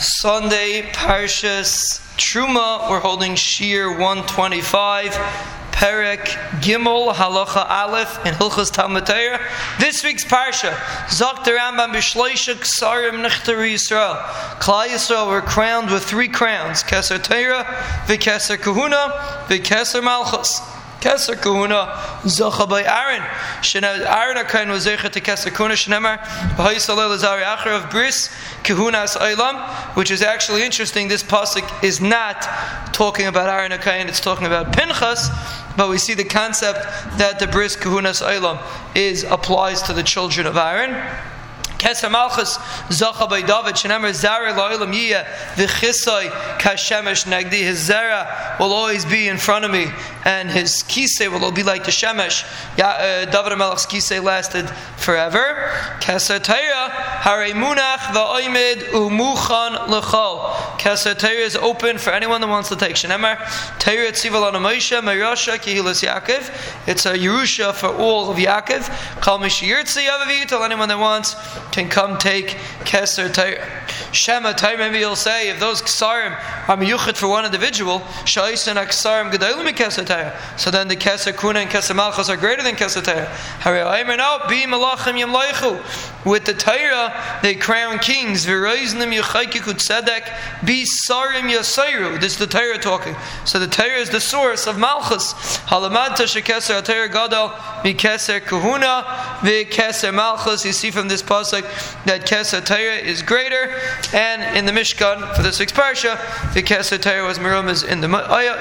Sunday, 0.00 0.82
Parshas 0.92 1.98
Truma. 2.16 2.88
We're 2.88 3.00
holding 3.00 3.34
Shir 3.34 3.90
125, 3.90 5.10
Perek 5.72 6.24
Gimel, 6.60 7.12
Halacha 7.12 7.68
Aleph, 7.68 8.24
in 8.24 8.32
Hilchas 8.34 8.72
Talmud. 8.72 9.06
This 9.80 10.04
week's 10.04 10.24
Parsha, 10.24 10.70
Zok 11.08 11.42
the 11.44 11.50
Rambam 11.50 11.92
B'Shleisha 11.92 12.54
Ksarim 12.54 13.26
Nechter 13.26 13.56
Yisrael. 13.56 14.16
Klal 14.60 14.86
Yisrael 14.86 15.28
were 15.28 15.40
crowned 15.40 15.90
with 15.90 16.04
three 16.04 16.28
crowns, 16.28 16.84
Keser 16.84 17.20
Torah, 17.20 17.64
V'Keser 18.06 18.56
Kahuna, 18.56 19.46
V'Keser 19.48 20.02
Malchus. 20.02 20.60
Keser 21.00 21.40
Kahuna 21.40 21.86
Zocha 22.24 22.68
by 22.68 22.82
Aaron. 22.82 23.22
Aaron 24.04 24.36
Akain 24.36 24.68
was 24.68 24.86
Zecha 24.86 25.08
to 25.10 25.20
Keser 25.20 25.54
Kahuna 25.54 25.74
Shnemar 25.74 26.18
B'Hayisrael 26.56 27.16
Lazari 27.16 27.44
Acher 27.44 27.76
of 27.76 27.88
Bris 27.90 28.28
Kahunas 28.64 29.16
Eilam, 29.16 29.96
which 29.96 30.10
is 30.10 30.22
actually 30.22 30.64
interesting. 30.64 31.06
This 31.06 31.22
pasuk 31.22 31.84
is 31.84 32.00
not 32.00 32.42
talking 32.92 33.26
about 33.26 33.48
Aaron 33.48 33.70
Akain; 33.70 34.08
it's 34.08 34.20
talking 34.20 34.46
about 34.46 34.72
Pinchas. 34.72 35.28
But 35.76 35.88
we 35.88 35.98
see 35.98 36.14
the 36.14 36.24
concept 36.24 36.80
that 37.18 37.38
the 37.38 37.46
Bris 37.46 37.76
Kahunas 37.76 38.20
Eilam 38.20 38.60
is 38.96 39.22
applies 39.22 39.82
to 39.82 39.92
the 39.92 40.02
children 40.02 40.46
of 40.46 40.56
Aaron. 40.56 40.96
Keser 41.78 42.10
Malchus 42.10 42.58
Zacha 42.88 43.28
by 43.28 43.40
David 43.40 43.74
Shenemer 43.74 44.12
Zara 44.12 44.52
Loilam 44.52 44.92
Yiyah 44.92 45.24
V'Chisai 45.54 46.28
Kashemesh 46.58 47.24
Nagdi 47.24 47.62
His 47.62 47.78
Zara 47.78 48.56
will 48.58 48.72
always 48.72 49.04
be 49.04 49.28
in 49.28 49.38
front 49.38 49.64
of 49.64 49.70
me 49.70 49.86
and 50.24 50.50
his 50.50 50.82
Kisei 50.82 51.28
will 51.30 51.52
be 51.52 51.62
like 51.62 51.84
the 51.84 51.90
Shemesh. 51.90 52.44
Yeah, 52.76 52.88
uh, 52.88 53.24
David 53.24 53.56
Melech's 53.58 53.86
Kisei 53.86 54.22
lasted 54.22 54.68
forever. 54.96 55.70
Keser 56.00 56.40
Teira 56.40 56.90
Hare 56.90 57.54
Munach 57.54 58.12
V'Oimid 58.12 58.90
Umuchan 58.90 59.88
L'chol 59.88 60.67
Keser 60.78 61.14
Teira 61.14 61.40
is 61.40 61.56
open 61.56 61.98
for 61.98 62.10
anyone 62.10 62.40
that 62.40 62.48
wants 62.48 62.68
to 62.68 62.76
take 62.76 62.94
Shenemer. 62.94 63.36
Teira 63.78 64.10
Tzival 64.10 64.52
Moshe 64.52 64.98
Merasha 65.00 65.58
Kihilas 65.58 66.06
Yaakov. 66.06 66.88
It's 66.88 67.04
a 67.04 67.14
Yerusha 67.14 67.74
for 67.74 67.88
all 67.88 68.30
of 68.30 68.36
Yaakov. 68.36 68.88
Kal 69.20 69.38
Mishiyirtzi 69.38 70.46
tell 70.46 70.62
anyone 70.62 70.88
that 70.88 70.98
wants 70.98 71.34
can 71.72 71.88
come 71.88 72.16
take 72.18 72.56
Keser 72.84 73.32
Torah. 73.32 73.66
Shema 74.12 74.52
Torah, 74.52 74.78
maybe 74.78 74.98
you'll 74.98 75.16
say, 75.16 75.48
if 75.50 75.60
those 75.60 75.82
Ksarim 75.82 76.32
are 76.68 76.76
miyuchet 76.76 77.16
for 77.16 77.28
one 77.28 77.44
individual, 77.44 78.00
Shaisan 78.24 78.76
Ksarim 78.86 79.30
Gedolim 79.32 79.68
Keser 79.70 80.06
Torah. 80.06 80.38
So 80.56 80.70
then 80.70 80.88
the 80.88 80.96
Keser 80.96 81.38
Kuna 81.38 81.60
and 81.60 81.70
Keser 81.70 81.94
Malchus 81.94 82.28
are 82.28 82.36
greater 82.36 82.62
than 82.62 82.74
Keser 82.74 83.04
Torah. 83.04 83.26
Hare 83.60 83.84
Aimer 83.84 84.16
no, 84.16 84.40
oh, 84.42 84.48
Bi 84.48 84.64
Malachim 84.66 85.18
yamleichu. 85.18 86.24
With 86.24 86.44
the 86.44 86.54
Torah, 86.54 87.38
they 87.42 87.54
crown 87.54 87.98
kings. 87.98 88.46
V'roiznim 88.46 89.18
Yechaykikut 89.18 89.78
Tzedek, 89.78 90.66
be 90.66 90.84
Sarim 90.84 91.50
Yasayru. 91.50 92.20
This 92.20 92.32
is 92.32 92.38
the 92.38 92.46
Torah 92.46 92.78
talking. 92.78 93.16
So 93.44 93.58
the 93.58 93.66
Torah 93.66 93.98
is 93.98 94.10
the 94.10 94.20
source 94.20 94.66
of 94.66 94.78
Malchus. 94.78 95.32
Halamanta 95.68 96.24
Shekeser 96.26 96.84
Torah 96.84 97.08
Gadol, 97.08 97.50
Mi 97.84 97.94
Keser 97.94 98.44
Kahuna, 98.44 99.38
Vi 99.42 99.64
Keser 99.64 100.12
Malchus. 100.12 100.64
You 100.64 100.72
see 100.72 100.90
from 100.90 101.08
this 101.08 101.22
pasuk 101.22 101.62
that 102.04 102.26
Keser 102.26 102.64
Torah 102.64 102.96
is 102.96 103.22
greater, 103.22 103.72
and 104.12 104.56
in 104.56 104.66
the 104.66 104.72
Mishkan 104.72 105.34
for 105.34 105.42
this 105.42 105.58
week's 105.58 105.72
parsha, 105.72 106.16
the 106.54 106.62
Keser 106.62 107.00
Torah 107.00 107.26
was 107.26 107.38
Merumas 107.38 107.86
in 107.86 108.00
the 108.00 108.08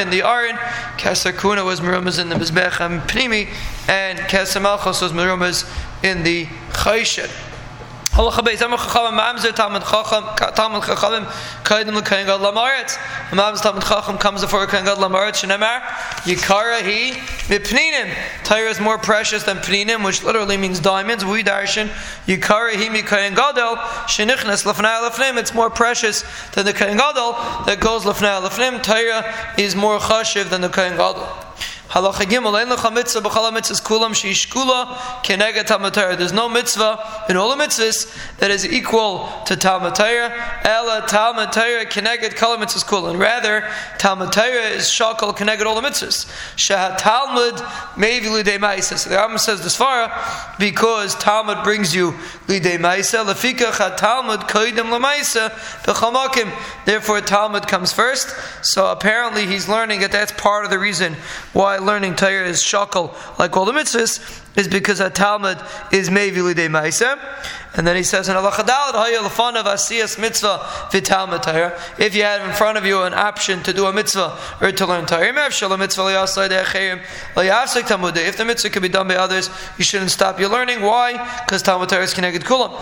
in 0.00 0.10
the 0.10 0.22
Aron, 0.22 0.56
Keser 0.98 1.38
Kuna 1.38 1.64
was 1.64 1.80
Merumas 1.80 2.20
in 2.20 2.28
the 2.28 2.34
Mizbech 2.34 2.72
Pnimi, 3.06 3.48
and 3.88 4.18
Keser 4.20 4.62
Malchus 4.62 5.00
was 5.00 5.12
Merumas 5.12 5.68
in 6.04 6.22
the 6.22 6.46
Chayshet. 6.72 7.51
Halacha 8.12 8.44
beis 8.44 8.60
amar 8.60 8.78
chachamim 8.78 9.18
mamzer 9.18 9.54
talmud 9.54 9.80
chacham 9.84 10.22
talmud 10.54 10.82
chachamim 10.82 11.24
kaidem 11.64 11.94
l'kayin 11.96 12.26
gad 12.26 12.40
lamaretz. 12.40 12.98
Mamzer 13.30 13.62
talmud 13.62 13.82
chacham 13.84 14.18
comes 14.18 14.42
before 14.42 14.66
kayin 14.66 14.84
gad 14.84 14.98
lamaretz. 14.98 15.42
Shenemar 15.42 15.80
yikara 16.28 16.82
he 16.82 17.12
mipninim. 17.48 18.14
Torah 18.44 18.68
is 18.68 18.78
more 18.78 18.98
precious 18.98 19.44
than 19.44 19.56
pninim, 19.56 20.04
which 20.04 20.22
literally 20.22 20.58
means 20.58 20.78
diamonds. 20.78 21.24
We 21.24 21.42
darshan 21.42 21.88
yikara 22.26 22.74
he 22.74 22.90
mikayin 22.90 23.34
gadol 23.34 23.76
shenichnes 24.04 24.70
lefnei 24.70 25.08
lefnim. 25.08 25.38
It's 25.38 25.54
more 25.54 25.70
precious 25.70 26.22
than 26.50 26.66
the 26.66 26.74
kayin 26.74 26.98
gadol 26.98 27.32
that 27.64 27.80
goes 27.80 28.04
lefnei 28.04 28.46
lefnim. 28.46 28.82
Torah 28.82 29.24
is 29.56 29.74
more 29.74 29.98
chashiv 29.98 30.50
than 30.50 30.60
the 30.60 30.68
kayin 30.68 30.98
gadol. 30.98 31.26
Halacha 31.92 32.24
Gimel, 32.24 32.58
Ein 32.58 32.68
lecha 32.68 32.90
mitzvah 32.90 33.20
b'chala 33.20 33.52
mitzvahs 33.52 33.82
kulam 33.82 34.12
sheishkula 34.14 34.96
kenegat 35.22 35.66
Talmud 35.66 35.92
Torah. 35.92 36.16
There's 36.16 36.32
no 36.32 36.48
mitzvah 36.48 37.26
in 37.28 37.36
all 37.36 37.54
the 37.54 37.62
mitzvahs 37.62 38.38
that 38.38 38.50
is 38.50 38.64
equal 38.64 39.28
to 39.44 39.56
Torah. 39.56 39.92
Ela 40.64 41.04
Talmud 41.06 41.52
Torah 41.52 41.84
kenegat 41.84 42.34
kala 42.34 42.56
mitzvahs 42.56 42.86
kulam. 42.86 43.18
Rather, 43.18 43.68
Torah 43.98 44.70
is 44.70 44.84
shakal 44.84 45.36
kenegat 45.36 45.66
all 45.66 45.78
the 45.78 45.86
mitzvahs. 45.86 46.32
Shah 46.56 46.96
Talmud 46.96 47.60
maybe 47.98 48.24
lidei 48.24 48.58
ma'isa. 48.58 48.96
So 48.96 49.10
the 49.10 49.16
Rambam 49.16 49.38
says 49.38 49.62
this 49.62 49.76
far 49.76 50.10
because 50.58 51.14
Talmud 51.16 51.62
brings 51.62 51.94
you 51.94 52.12
lidei 52.46 52.78
ma'isa. 52.78 53.22
Lefika 53.22 53.70
cha 53.70 53.94
Talmud 53.96 54.40
koidem 54.48 54.88
lamaisa 54.98 55.50
b'chamakim. 55.84 56.50
Therefore, 56.86 57.20
Talmud 57.20 57.68
comes 57.68 57.92
first. 57.92 58.34
So 58.64 58.90
apparently, 58.90 59.44
he's 59.46 59.68
learning 59.68 60.00
that 60.00 60.12
that's 60.12 60.32
part 60.32 60.64
of 60.64 60.70
the 60.70 60.78
reason 60.78 61.16
why 61.52 61.80
learning 61.84 62.14
Torah 62.14 62.46
is 62.46 62.62
shakal 62.62 63.14
like 63.38 63.56
all 63.56 63.64
the 63.64 63.72
mitzvahs 63.72 64.20
is 64.56 64.68
because 64.68 65.00
a 65.00 65.10
Talmud 65.10 65.58
is 65.92 66.10
Mevili 66.10 66.54
de 66.54 66.68
Maisa. 66.68 67.18
And 67.74 67.86
then 67.86 67.96
he 67.96 68.02
says 68.02 68.28
in 68.28 68.36
Allah 68.36 68.50
of 68.50 68.56
Asiyas 68.58 70.18
Mitzvah. 70.18 70.60
If 71.98 72.14
you 72.14 72.22
have 72.22 72.46
in 72.46 72.54
front 72.54 72.76
of 72.76 72.84
you 72.84 73.02
an 73.02 73.14
option 73.14 73.62
to 73.62 73.72
do 73.72 73.86
a 73.86 73.92
mitzvah 73.94 74.38
or 74.60 74.72
to 74.72 74.86
learn 74.86 75.06
Torah, 75.06 75.24
if 75.24 75.46
the 78.36 78.44
mitzvah 78.44 78.70
can 78.70 78.82
be 78.82 78.90
done 78.90 79.08
by 79.08 79.14
others, 79.14 79.48
you 79.78 79.84
shouldn't 79.84 80.10
stop 80.10 80.38
your 80.38 80.50
learning. 80.50 80.82
Why? 80.82 81.12
Because 81.44 81.62
Talmud 81.62 81.88
Torah 81.88 82.02
is 82.02 82.12
connected 82.12 82.42
kulam. 82.42 82.72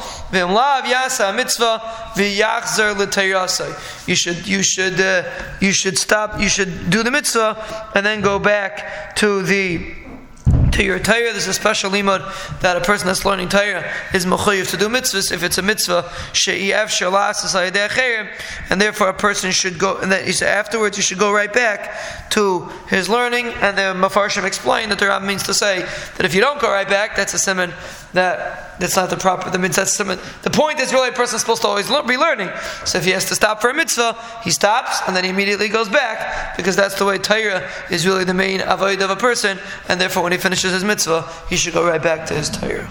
You 4.08 4.16
should 4.16 4.48
you 4.48 4.62
should 4.64 5.00
uh, 5.00 5.22
you 5.60 5.72
should 5.72 5.98
stop. 5.98 6.40
You 6.40 6.48
should 6.48 6.90
do 6.90 7.04
the 7.04 7.12
mitzvah 7.12 7.92
and 7.94 8.04
then 8.04 8.22
go 8.22 8.40
back 8.40 9.14
to 9.16 9.42
the 9.42 9.99
to 10.80 10.86
your 10.86 10.98
Torah. 10.98 11.32
There's 11.32 11.46
a 11.46 11.52
special 11.52 11.90
limud 11.90 12.60
that 12.60 12.76
a 12.76 12.80
person 12.80 13.06
that's 13.06 13.24
learning 13.24 13.50
Torah 13.50 13.90
is 14.14 14.24
mechuyev 14.24 14.70
to 14.70 14.76
do 14.76 14.88
mitzvahs 14.88 15.30
if 15.30 15.42
it's 15.42 15.58
a 15.58 15.62
mitzvah 15.62 16.10
she'iev 16.32 16.88
shalas 16.88 17.40
and 18.70 18.80
therefore 18.80 19.08
a 19.08 19.14
person 19.14 19.50
should 19.50 19.78
go. 19.78 19.98
And 19.98 20.12
he 20.12 20.32
said 20.32 20.48
afterwards 20.48 20.96
you 20.96 21.02
should 21.02 21.18
go 21.18 21.32
right 21.32 21.52
back 21.52 22.30
to 22.30 22.68
his 22.88 23.08
learning. 23.08 23.46
And 23.46 23.76
the 23.76 24.08
mafarshim 24.08 24.44
explained 24.44 24.90
that 24.90 24.98
the 24.98 25.06
Ram 25.06 25.26
means 25.26 25.42
to 25.44 25.54
say 25.54 25.80
that 26.16 26.24
if 26.24 26.34
you 26.34 26.40
don't 26.40 26.60
go 26.60 26.70
right 26.70 26.88
back, 26.88 27.14
that's 27.14 27.34
a 27.34 27.38
simon 27.38 27.72
that 28.12 28.78
that's 28.80 28.96
not 28.96 29.10
the 29.10 29.16
proper. 29.16 29.50
The 29.50 29.58
mitzvah 29.58 29.86
simon. 29.86 30.18
The 30.42 30.50
point 30.50 30.80
is 30.80 30.92
really 30.92 31.10
a 31.10 31.12
person 31.12 31.36
is 31.36 31.42
supposed 31.42 31.62
to 31.62 31.68
always 31.68 31.88
be 31.88 32.16
learning. 32.16 32.50
So 32.84 32.98
if 32.98 33.04
he 33.04 33.10
has 33.10 33.26
to 33.26 33.34
stop 33.34 33.60
for 33.60 33.70
a 33.70 33.74
mitzvah, 33.74 34.16
he 34.42 34.50
stops 34.50 35.00
and 35.06 35.14
then 35.14 35.24
he 35.24 35.30
immediately 35.30 35.68
goes 35.68 35.88
back 35.88 36.56
because 36.56 36.76
that's 36.76 36.94
the 36.94 37.04
way 37.04 37.18
Torah 37.18 37.70
is 37.90 38.06
really 38.06 38.24
the 38.24 38.34
main 38.34 38.62
avoid 38.62 39.02
of 39.02 39.10
a 39.10 39.16
person. 39.16 39.58
And 39.88 40.00
therefore, 40.00 40.22
when 40.22 40.32
he 40.32 40.38
his 40.72 40.84
mitzvah, 40.84 41.28
he 41.48 41.56
should 41.56 41.74
go 41.74 41.86
right 41.86 42.02
back 42.02 42.26
to 42.26 42.34
his 42.34 42.48
Torah. 42.48 42.88